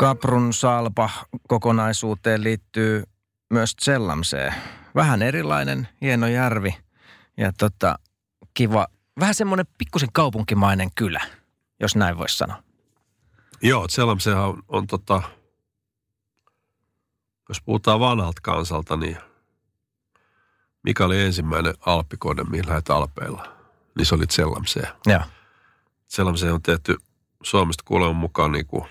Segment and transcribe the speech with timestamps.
[0.00, 1.10] Kaprun salpa
[1.48, 3.04] kokonaisuuteen liittyy
[3.50, 4.54] myös Sellamsee.
[4.94, 6.76] Vähän erilainen, hieno järvi
[7.36, 7.98] ja tota,
[8.54, 8.86] kiva,
[9.20, 11.20] vähän semmoinen pikkusen kaupunkimainen kylä,
[11.80, 12.62] jos näin voisi sanoa.
[13.62, 15.22] Joo, Sellamsehan on, on tota,
[17.48, 19.16] jos puhutaan vanhalta kansalta, niin
[20.82, 23.52] mikä oli ensimmäinen alppikode, mihin lähdet alpeilla?
[23.96, 24.88] Niin se oli Sellamsee.
[25.06, 25.22] Joo.
[26.06, 26.96] Sellamsee on tehty
[27.42, 28.84] Suomesta kuuleman mukaan niin kuin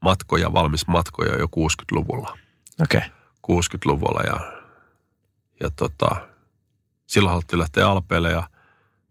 [0.00, 2.38] matkoja, valmis matkoja jo 60-luvulla.
[2.82, 2.98] Okei.
[2.98, 3.62] Okay.
[3.62, 4.52] 60-luvulla ja,
[5.60, 6.16] ja tota,
[7.06, 8.48] silloin haluttiin lähteä Alpeille ja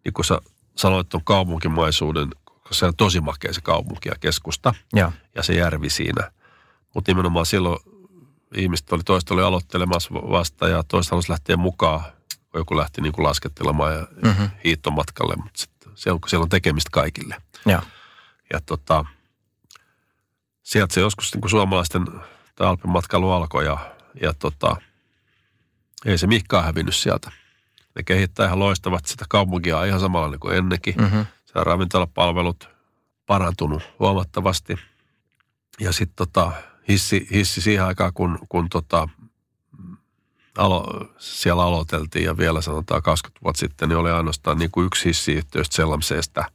[0.06, 0.42] niin kuin sä
[0.78, 5.12] sanoit tuon kaupunkimaisuuden, koska se on tosi makea se kaupunki ja keskusta Joo.
[5.36, 6.32] ja se järvi siinä.
[6.96, 7.80] Mutta nimenomaan silloin
[8.56, 12.02] ihmiset oli, toista oli aloittelemassa vasta ja toista halusi lähteä mukaan,
[12.52, 14.44] kun joku lähti niin kuin laskettelemaan ja Mhm.
[14.64, 17.36] hiihtomatkalle, mutta sitten siellä, siellä on tekemistä kaikille.
[17.66, 17.82] Joo.
[18.54, 19.06] Ja tota,
[20.68, 22.06] sieltä se joskus niin kuin suomalaisten
[22.60, 23.78] Alpin matkailu alkoi ja,
[24.22, 24.76] ja tota,
[26.06, 27.32] ei se mihkaan hävinnyt sieltä.
[27.96, 30.96] Ne kehittää ihan loistavat sitä kaupunkia ihan samalla kuin ennenkin.
[30.96, 31.20] Mhm.
[31.46, 32.70] Se on ravintolapalvelut
[33.26, 34.76] parantunut huomattavasti.
[35.80, 36.52] Ja sitten tota,
[36.88, 39.10] hissi, hissi siihen aikaan, kun, kun tota,
[40.58, 45.06] alo, siellä aloiteltiin ja vielä sanotaan 20 vuotta sitten, niin oli ainoastaan niin kuin yksi
[45.06, 46.46] hissiyhteys Sellamseesta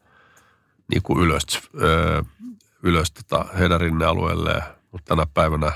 [0.89, 1.43] niin kuin ylös,
[1.83, 2.23] öö,
[2.83, 4.63] ylös tota Hedarinne alueelle.
[4.93, 5.73] Mutta tänä päivänä,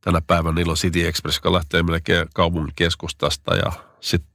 [0.00, 4.34] tänä päivänä niillä on City Express, joka lähtee melkein kaupungin keskustasta ja sitten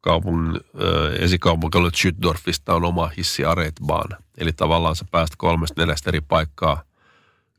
[0.00, 4.16] kaupungin, ö, esikaupunkialue Schüttdorfista on oma hissi Aretbahn.
[4.38, 6.82] Eli tavallaan sä pääst kolmesta neljästä eri paikkaa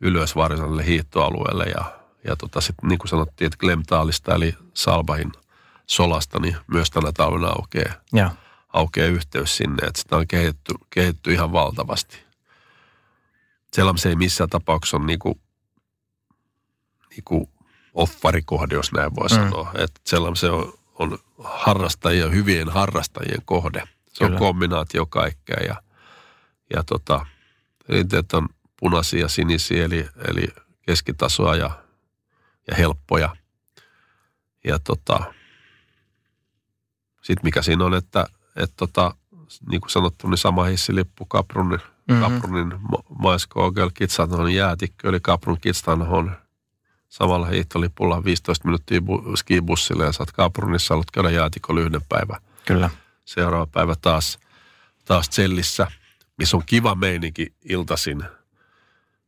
[0.02, 5.32] ylös varsinaiselle hiihtoalueelle ja, ja tota sitten niin kuin sanottiin, että Glemtaalista eli Salbahin
[5.86, 8.30] solasta, niin myös tänä talvena aukeaa, Joo.
[8.74, 12.31] aukeaa yhteys sinne, että sitä on kehitetty, kehitetty ihan valtavasti.
[13.74, 15.42] Sellainen se ei missään tapauksessa ole niin kuin,
[17.10, 17.48] niin kuin
[17.94, 19.36] offarikohde, jos näin voi Mm.
[19.36, 19.74] sanoa.
[20.36, 23.84] Se on, on harrastajien, hyvien harrastajien kohde.
[24.08, 24.40] Se on Kyllä.
[24.40, 25.84] kombinaatio kaikkea ja,
[26.74, 27.26] ja tota,
[27.90, 28.50] rinteet on
[28.80, 30.48] punaisia ja sinisiä, eli, eli
[30.82, 31.84] keskitasoa ja,
[32.68, 33.36] ja helppoja.
[34.64, 35.34] Ja tota,
[37.22, 39.16] sitten mikä siinä on, että, että tota,
[39.70, 41.80] niin kuin sanottu, niin sama hissilippu Kaprunin.
[42.12, 42.34] Mm-hmm.
[42.34, 42.74] Kaprunin
[43.20, 46.32] Maiskogel Kitsanhon jäätikkö, eli Kaprun Kitsanhon
[47.10, 52.42] samalla hiihtolipulla 15 minuuttia bu- skibussille ja saat Kaprunissa, haluat käydä jäätikolla yhden päivän.
[52.66, 52.90] Kyllä.
[53.26, 54.40] Seuraava päivä taas,
[55.06, 55.88] taas Cellissä,
[56.38, 58.24] missä on kiva meininki iltasin,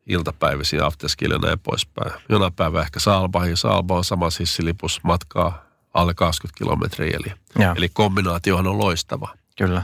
[0.05, 2.11] iltapäivisin, afterskille ja näin poispäin.
[2.29, 3.57] Jonain päivä ehkä Saalbahin.
[3.57, 7.17] Saalba on samassa hissilipus matkaa alle 20 kilometriä.
[7.17, 7.33] Eli,
[7.75, 9.29] eli kombinaatiohan on loistava.
[9.57, 9.83] Kyllä.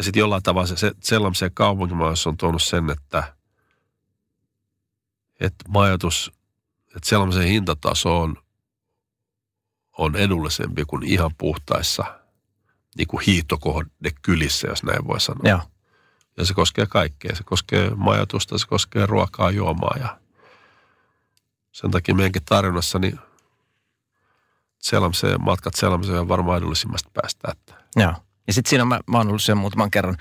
[0.00, 3.34] Ja sitten jollain tavalla se, se sellaisen kaupunkimaassa on tuonut sen, että,
[5.40, 6.32] että majoitus,
[6.96, 8.36] että sellaisen hintataso on,
[9.98, 12.20] on edullisempi kuin ihan puhtaissa
[12.96, 15.48] niin kuin hiihtokohdekylissä, jos näin voi sanoa.
[15.48, 15.60] Joo.
[16.36, 17.36] Ja se koskee kaikkea.
[17.36, 20.20] Se koskee majoitusta, se koskee ruokaa, juomaa ja
[21.72, 23.18] sen takia meidänkin tarinassa niin
[24.78, 27.48] Selamseen, matkat Selamseen on varmaan edullisimmasta päästä.
[27.52, 28.14] Että Joo.
[28.50, 30.16] Ja sitten siinä on, mä, mä oon ollut siellä muutaman kerran,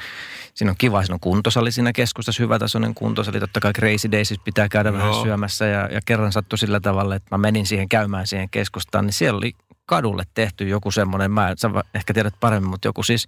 [0.53, 3.39] siinä on kiva, siinä on kuntosali siinä keskustassa, hyvätasoinen kuntosali.
[3.39, 5.23] Totta kai Crazy Days pitää käydä vähän Joo.
[5.23, 9.13] syömässä ja, ja kerran sattui sillä tavalla, että mä menin siihen käymään siihen keskustaan, niin
[9.13, 13.27] siellä oli kadulle tehty joku semmoinen, mä sä ehkä tiedät paremmin, mutta joku siis,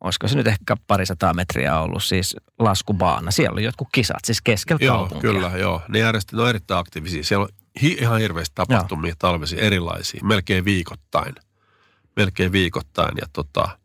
[0.00, 3.30] olisiko se nyt ehkä parisataa metriä ollut, siis laskubaana.
[3.30, 5.30] Siellä oli jotkut kisat, siis keskellä Joo, kaupunkia.
[5.30, 5.82] kyllä, joo.
[5.88, 7.24] Ne järjestöt on erittäin aktiivisia.
[7.24, 7.48] Siellä on
[7.82, 11.34] hi- ihan hirveästi tapahtumia talvisia, erilaisia, melkein viikoittain.
[12.16, 13.78] Melkein viikoittain ja tota,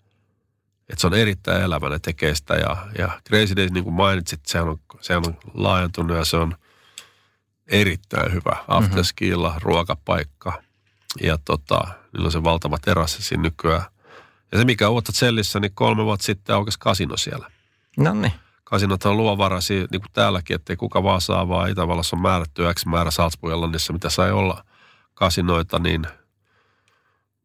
[0.89, 4.45] että se on erittäin elävä, ne tekee sitä ja, ja Crazy Days, niin kuin mainitsit,
[4.45, 6.55] sehän on, sehän on laajentunut ja se on
[7.67, 8.57] erittäin hyvä.
[8.67, 9.61] Afterskilla, mm-hmm.
[9.61, 10.61] ruokapaikka
[11.21, 13.85] ja tota, niillä on se valtava terassi siinä nykyään.
[14.51, 17.49] Ja se mikä uutta Cellissä, niin kolme vuotta sitten aukesi kasino siellä
[17.97, 18.33] No niin,
[18.63, 22.85] kasinot on luovaraisia, niin kuin täälläkin, ettei kuka vaan saa, vaan Itävallassa on määrätty X
[22.85, 24.63] määrä Salzburg-Irlannissa, mitä sai olla
[25.13, 26.07] kasinoita, niin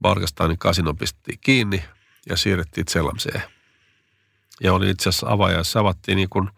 [0.02, 1.84] Bargastainin kasino pistettiin kiinni
[2.28, 3.42] ja siirrettiin Zellamseen.
[4.60, 5.80] Ja oli itse asiassa avajaissa.
[5.80, 6.50] Avattiin niin kuin,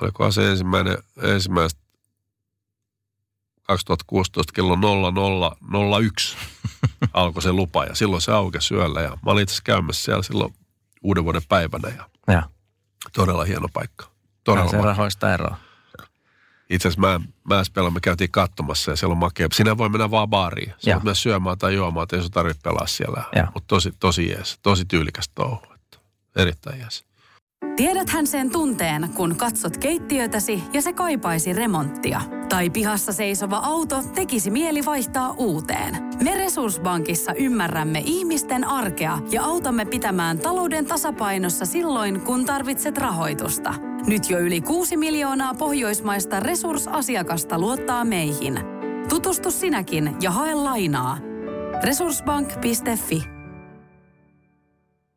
[0.00, 1.80] olikohan se ensimmäinen, ensimmäistä
[3.62, 6.36] 2016 kello 0001
[7.12, 10.54] alkoi se lupa ja silloin se aukesi syöllä ja mä olin itse käymässä siellä silloin
[11.02, 12.42] uuden vuoden päivänä ja Ja,
[13.12, 14.10] todella hieno paikka.
[14.44, 15.56] Todella se rahoista eroa.
[16.70, 19.48] Itse asiassa mä, Mäspelä me käytiin katsomassa ja siellä on makea.
[19.52, 20.72] Sinä voi mennä vaan baariin.
[20.78, 23.22] Sä voit mennä syömään tai juomaan, että ei sun tarvitse pelaa siellä.
[23.54, 25.62] Mutta tosi, tosi jees, tosi tyylikäs touhu.
[25.74, 25.98] Että
[26.36, 27.04] erittäin jees.
[27.76, 32.20] Tiedäthän sen tunteen, kun katsot keittiötäsi ja se kaipaisi remonttia.
[32.48, 35.96] Tai pihassa seisova auto tekisi mieli vaihtaa uuteen.
[36.22, 43.74] Me Resurssbankissa ymmärrämme ihmisten arkea ja autamme pitämään talouden tasapainossa silloin, kun tarvitset rahoitusta.
[44.06, 48.60] Nyt jo yli 6 miljoonaa pohjoismaista resursasiakasta luottaa meihin.
[49.08, 51.18] Tutustu sinäkin ja hae lainaa.
[51.84, 53.35] Resurssbank.fi